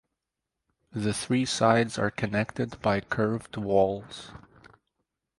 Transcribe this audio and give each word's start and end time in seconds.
The 0.91 1.13
three 1.13 1.45
sides 1.45 1.99
are 1.99 2.09
connected 2.09 2.81
by 2.81 3.01
curved 3.01 3.55
walls. 3.55 4.31